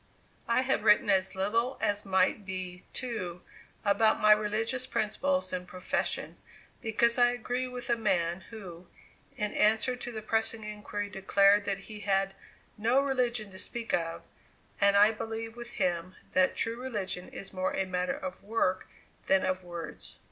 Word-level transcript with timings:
I 0.47 0.63
have 0.63 0.83
written 0.83 1.11
as 1.11 1.35
little 1.35 1.77
as 1.79 2.07
might 2.07 2.43
be, 2.43 2.85
too, 2.91 3.43
about 3.85 4.19
my 4.19 4.31
religious 4.31 4.87
principles 4.87 5.53
and 5.53 5.67
profession, 5.67 6.37
because 6.81 7.19
I 7.19 7.27
agree 7.29 7.67
with 7.67 7.85
the 7.85 7.95
man 7.95 8.41
who, 8.49 8.87
in 9.37 9.53
answer 9.53 9.95
to 9.95 10.11
the 10.11 10.23
pressing 10.23 10.63
inquiry, 10.63 11.07
declared 11.07 11.65
that 11.65 11.81
he 11.81 11.99
had 11.99 12.33
"no 12.79 12.99
religion 12.99 13.51
to 13.51 13.59
speak 13.59 13.93
of"; 13.93 14.23
and 14.79 14.97
I 14.97 15.11
believe 15.11 15.55
with 15.55 15.73
him 15.73 16.15
that 16.33 16.55
true 16.55 16.81
religion 16.81 17.29
is 17.29 17.53
more 17.53 17.75
a 17.75 17.85
matter 17.85 18.17
of 18.17 18.41
work 18.43 18.87
than 19.27 19.45
of 19.45 19.63
words. 19.63 20.17